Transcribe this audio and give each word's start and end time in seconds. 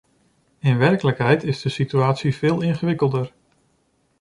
In 0.59 0.77
werkelijkheid 0.77 1.43
is 1.43 1.61
de 1.61 1.69
situatie 1.69 2.35
veel 2.35 2.61
ingewikkelder. 2.61 3.33